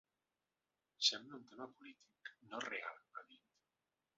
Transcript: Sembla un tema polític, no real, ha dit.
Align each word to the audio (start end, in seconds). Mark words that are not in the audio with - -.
Sembla 1.09 1.37
un 1.41 1.45
tema 1.51 1.67
polític, 1.75 2.33
no 2.49 2.63
real, 2.69 2.99
ha 3.21 3.27
dit. 3.29 3.45